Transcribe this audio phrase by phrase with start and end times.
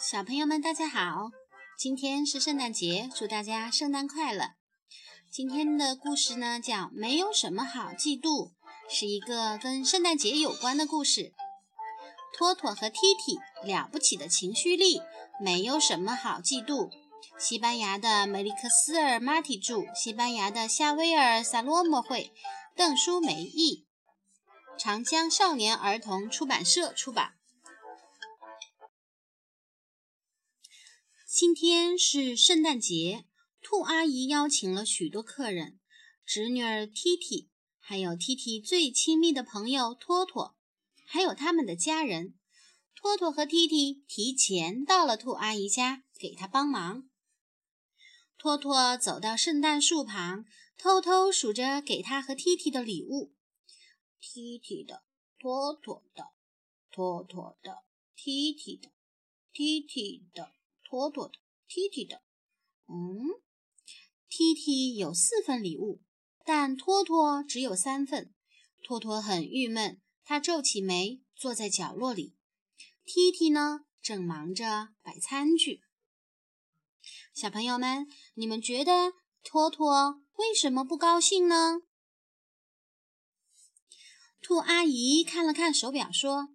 [0.00, 1.32] 小朋友们，大家好！
[1.76, 4.52] 今天是圣诞节，祝大家圣诞快乐。
[5.28, 8.50] 今天的故事呢，叫《没有什么好嫉妒》，
[8.88, 11.32] 是一个跟圣诞节有关的故事。
[12.32, 15.02] 托托和踢踢了不起的情绪力，
[15.40, 16.90] 没有什么好嫉妒。
[17.36, 22.32] 西班牙的梅利克斯尔·马提著，西班牙的夏威尔·萨洛莫绘，
[22.76, 23.84] 邓书梅译，
[24.78, 27.32] 长江少年儿童出版社出版。
[31.38, 33.24] 今天是圣诞节，
[33.62, 35.78] 兔阿姨邀请了许多客人，
[36.26, 40.56] 侄女儿 T T，还有 T T 最亲密的朋友托托，
[41.06, 42.34] 还有他们的家人。
[42.96, 47.08] 托托和 T T 提前到了兔阿姨家，给她帮忙。
[48.36, 50.44] 托托走到圣诞树旁，
[50.76, 53.32] 偷偷数着给他和 T T 的礼物
[54.20, 55.04] ：T T 的，
[55.38, 56.32] 托托的，
[56.90, 57.84] 托托的
[58.16, 58.90] ，T T 的
[59.52, 60.57] ，T T 的。
[60.88, 61.34] 托托的
[61.68, 62.22] ，T T 的，
[62.86, 63.28] 嗯
[64.30, 66.00] ，T T 有四份礼物，
[66.46, 68.34] 但托托只有三份。
[68.82, 72.34] 托托很郁闷，他皱起眉，坐在角落里。
[73.04, 75.82] T T 呢，正忙着摆餐具。
[77.34, 81.82] 小朋友们，你们觉得托托为什么不高兴呢？
[84.40, 86.48] 兔阿姨看了看手表，说：“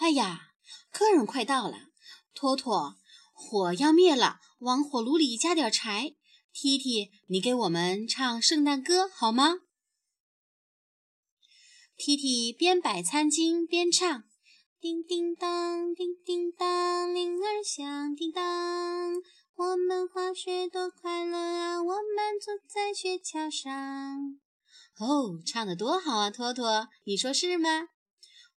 [0.00, 0.54] 哎呀，
[0.90, 1.90] 客人快到了，
[2.32, 2.96] 托托。”
[3.34, 6.14] 火要灭了，往火炉里加点柴。
[6.52, 9.58] T T，你给我们唱圣诞歌好吗
[11.96, 14.24] ？T T 边摆餐巾边唱：
[14.80, 19.14] 叮叮当，叮叮当，铃儿响叮当。
[19.56, 21.82] 我们滑雪多快乐啊！
[21.82, 24.40] 我们坐在雪橇上。
[24.98, 27.88] 哦，唱得多好啊，托托，你说是吗？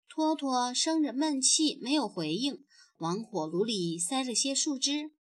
[0.07, 2.65] 托托生着闷气，没有回应。
[2.97, 5.11] 往火炉里塞了些树枝。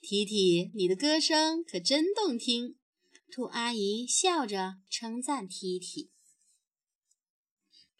[0.00, 2.76] 提提，你的歌声可真动听。
[3.30, 6.10] 兔阿姨笑着称赞提提。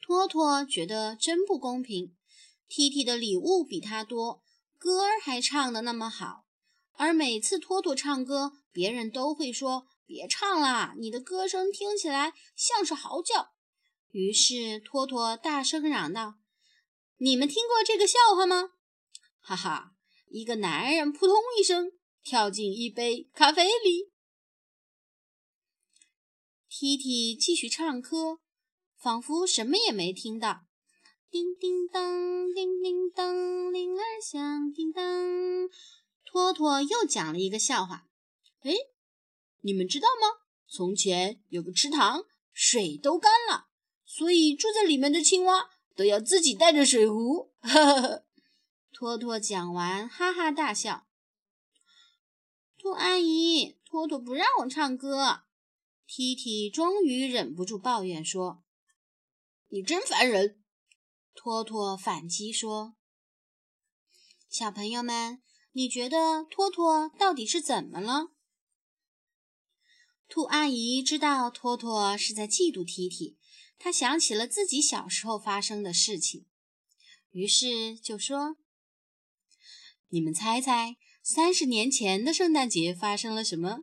[0.00, 2.14] 托托觉得真不公平，
[2.68, 4.42] 提提的礼物比他多，
[4.78, 6.44] 歌儿还唱得那么好，
[6.92, 13.54] 而每次托托唱歌，别人都会说：“别唱啦，你的歌声听起来像是嚎叫。”
[14.12, 16.34] 于是托托大声嚷道
[17.18, 18.73] ：“你们听过这个笑话吗？”
[19.46, 19.92] 哈哈！
[20.30, 24.10] 一个男人扑通一声跳进一杯咖啡里。
[26.70, 28.38] T T 继续唱歌，
[28.96, 30.62] 仿佛什么也没听到。
[31.30, 35.68] 叮叮当，叮叮当，铃儿响叮当。
[36.24, 38.06] 托托又讲了一个笑话。
[38.62, 38.72] 哎，
[39.60, 40.40] 你们知道吗？
[40.66, 43.66] 从前有个池塘，水都干了，
[44.06, 47.52] 所以住在里面的青蛙都要自己带着水壶。
[47.60, 48.23] 哈哈。
[49.04, 51.06] 托托讲完，哈哈大笑。
[52.78, 55.42] 兔阿姨，托托不让我唱歌。
[56.06, 58.64] T T 终于忍不住抱怨说
[59.68, 60.62] ：“你真烦人！”
[61.36, 62.96] 托托反击说
[64.48, 65.42] ：“小朋友们，
[65.72, 68.30] 你觉得托托到底是怎么了？”
[70.28, 73.36] 兔阿姨知道托托是在嫉妒 T T，
[73.78, 76.46] 她想起了自己小时候发生的事情，
[77.32, 78.56] 于是就说。
[80.14, 83.80] 你们猜猜，三十年前的圣诞节发生了什么？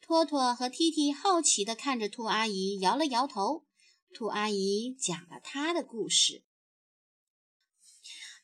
[0.00, 3.66] 托托和 T T 好奇地看着兔阿姨，摇了摇头。
[4.14, 6.44] 兔阿姨讲了她的故事。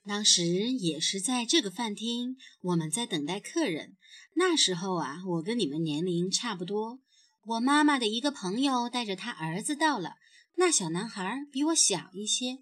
[0.04, 3.96] 当时也是在这个饭厅，我们在等待客人。
[4.34, 7.00] 那时候啊，我跟你们年龄差不多。
[7.46, 10.16] 我妈妈的一个朋友带着他儿子到了。
[10.56, 12.58] 那小男孩比我小一些。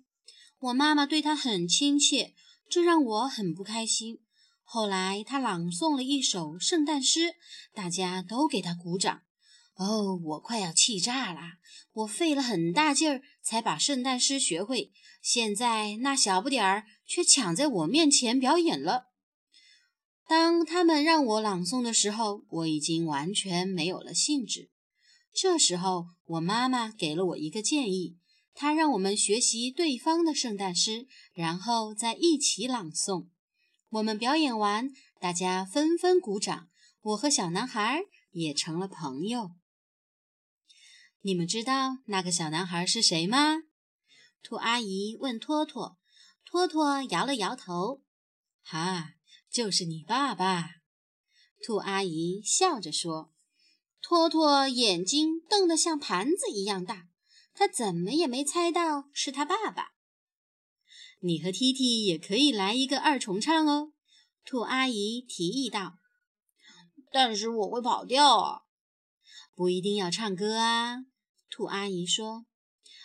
[0.60, 2.36] 我妈妈对他很亲切，
[2.70, 4.20] 这让我很不开心。
[4.70, 7.36] 后来，他朗诵了一首圣诞诗，
[7.72, 9.22] 大家都给他鼓掌。
[9.76, 11.40] 哦，我快要气炸了！
[11.94, 14.92] 我费了很大劲儿才把圣诞诗学会，
[15.22, 19.06] 现在那小不点儿却抢在我面前表演了。
[20.26, 24.68] 当他们让我朗诵的时候，我已经完全没有了兴致。
[25.32, 28.18] 这时候，我妈妈给了我一个建议，
[28.52, 33.28] 她让我们学习对方的圣诞诗，然后再一起朗诵。
[33.90, 36.68] 我们表演完，大家纷纷鼓掌。
[37.00, 38.02] 我和小男孩
[38.32, 39.52] 也成了朋友。
[41.22, 43.62] 你们知道那个小男孩是谁吗？
[44.42, 45.96] 兔阿姨问托托。
[46.44, 48.02] 托托摇了摇头。
[48.62, 49.12] 哈，
[49.50, 50.68] 就是你爸爸。
[51.64, 53.32] 兔阿姨笑着说。
[54.02, 57.08] 托托眼睛瞪得像盘子一样大，
[57.54, 59.92] 他怎么也没猜到是他爸爸。
[61.20, 63.92] 你和 tt 也可以来一个二重唱哦。
[64.44, 65.98] 兔阿姨提议道。
[67.10, 68.62] 但是我会跑调啊。
[69.54, 71.06] 不一定要唱歌啊。
[71.50, 72.46] 兔阿姨说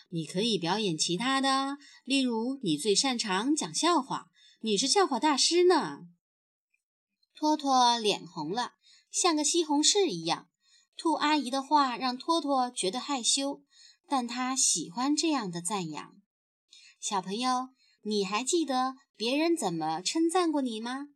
[0.10, 4.30] 你可以表演其他的例如你最擅长讲笑话
[4.62, 6.07] 你是笑话大师呢。
[7.33, 8.74] 托托脸红了
[9.10, 10.50] 像个西红柿一样。
[10.95, 13.63] 兔阿姨的话让托托觉得害羞
[14.07, 16.15] 但他喜欢这样的赞扬。
[17.00, 17.69] 小朋友
[18.03, 21.07] 你还记得别人怎么称赞过你吗？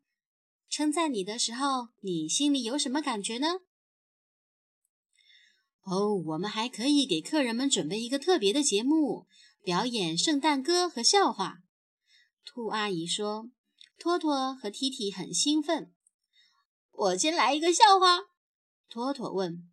[0.69, 3.60] 称赞你的时候，你心里有什么感觉呢？
[5.84, 9.28] 哦，我们还可以给客人们准备一个特别的节目，
[9.63, 11.60] 表演圣诞歌和笑话。
[12.45, 13.50] 兔阿姨说
[13.98, 15.94] ：“托托和 T T 很兴奋。”
[16.92, 18.19] 我先来一个笑话。
[18.89, 19.69] 托托问：“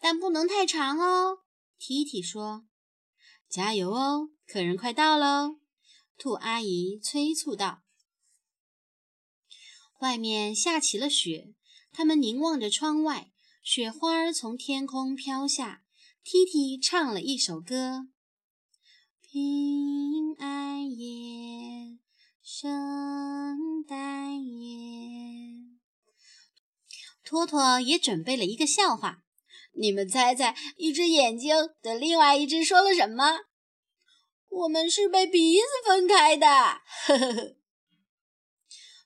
[0.00, 1.40] 但不能太长哦。
[1.78, 2.66] ”T T 说
[3.48, 5.58] ：“加油哦，客人快到喽。”
[6.18, 7.82] 兔阿姨催促道
[10.00, 11.54] ：“外面下起了雪。”
[11.92, 13.32] 他们凝望着窗外，
[13.62, 15.82] 雪花从天空飘下。
[16.24, 18.08] Titi 唱了一首歌
[19.22, 21.98] ：“平安夜，
[22.42, 25.78] 圣诞夜。”
[27.24, 29.22] 托托也准备了一个笑话
[29.78, 33.40] ：“你们猜猜，一只眼睛对另外一只说了什么？”
[34.58, 36.46] 我们是被鼻子分开的。
[36.46, 37.56] 呵呵呵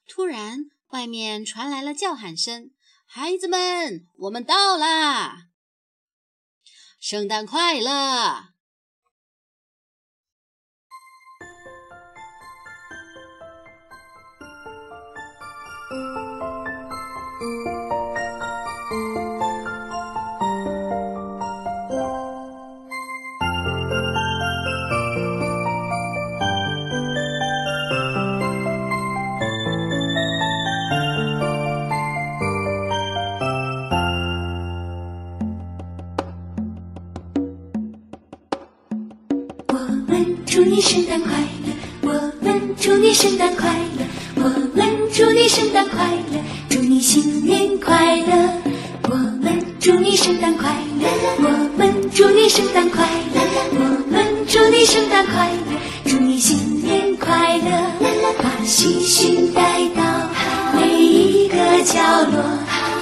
[0.08, 2.70] 突然外面传来了叫喊声
[3.04, 5.48] 孩子们我们到啦！
[6.98, 8.52] 圣诞快乐！
[41.42, 41.72] 快乐，
[42.02, 43.68] 我们祝你圣诞快
[43.98, 44.04] 乐，
[44.36, 48.62] 我们祝你圣诞快乐，祝你新年快乐，
[49.08, 51.08] 我们祝你圣诞快乐，
[51.38, 53.04] 我们祝你圣诞快
[53.34, 53.40] 乐，
[53.72, 57.70] 我们祝你圣诞快乐，祝你新年快乐，
[58.40, 59.62] 把星星带
[59.96, 60.02] 到
[60.74, 62.00] 每一个角
[62.30, 62.40] 落，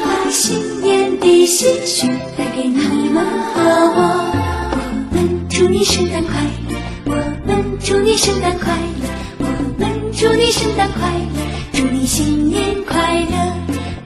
[0.02, 3.22] 把新年的喜讯带给你们
[3.54, 4.32] 和我，
[4.72, 6.40] 我们祝你圣诞快
[6.70, 7.39] 乐，我。
[7.90, 8.72] 祝你圣诞快
[9.02, 9.08] 乐
[9.40, 9.44] 我
[9.76, 11.40] 们祝你圣诞快乐
[11.72, 12.94] 祝你新年快
[13.24, 13.52] 乐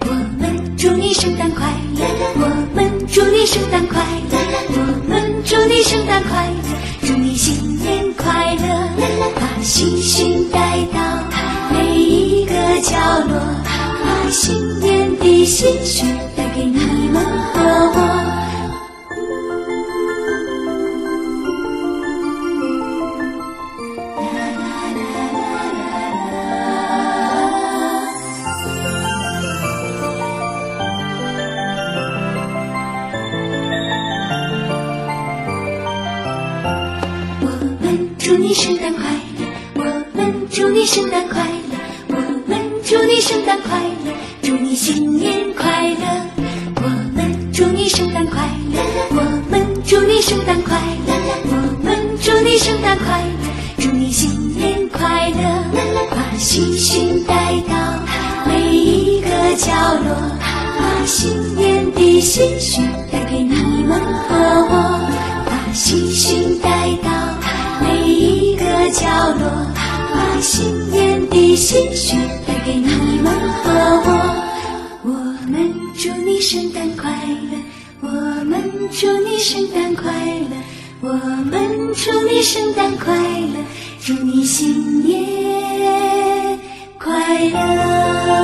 [0.07, 4.39] 我们祝你圣诞快乐我们祝你圣诞快乐
[4.71, 8.89] 我们祝你圣诞快乐祝你新年快乐
[9.39, 11.23] 把星星带到
[11.71, 12.97] 每一个角
[13.29, 17.54] 落把新年的心绪带给你们。
[38.25, 39.05] 祝你圣诞快
[39.37, 39.45] 乐
[39.75, 39.83] 我
[40.15, 41.77] 们祝你圣诞快乐
[42.09, 42.15] 我
[42.47, 46.07] 们祝你圣诞快乐祝你新年快乐
[46.77, 48.41] 我们祝你圣诞快
[48.73, 50.75] 乐我们祝你圣诞快
[51.07, 51.13] 乐
[51.51, 55.45] 我们祝你圣诞快乐祝你新年快乐
[56.11, 57.35] 把星星带
[57.69, 57.77] 到
[58.47, 59.29] 每一个
[59.59, 59.71] 角
[60.03, 62.81] 落把新年的心绪
[63.13, 64.35] 带给你们和
[64.71, 65.11] 我
[65.45, 66.71] 把星星带
[67.03, 67.44] 到。
[67.81, 69.07] 每一个角
[69.39, 72.17] 落把新年的心绪
[72.47, 73.71] 带给你们和
[74.07, 74.45] 我。
[75.03, 75.11] 我
[75.51, 77.59] 们祝你圣诞快乐
[78.01, 78.09] 我
[78.45, 80.57] 们祝你圣诞快乐
[81.01, 83.57] 我们祝你圣诞快乐
[84.01, 86.59] 祝你新年
[86.99, 88.44] 快乐。